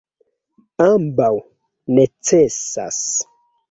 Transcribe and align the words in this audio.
Ambaŭ 0.85 1.29
necesas. 2.01 3.03